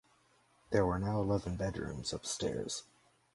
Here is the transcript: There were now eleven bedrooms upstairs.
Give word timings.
There 0.71 0.83
were 0.83 0.97
now 0.97 1.21
eleven 1.21 1.57
bedrooms 1.57 2.11
upstairs. 2.11 2.85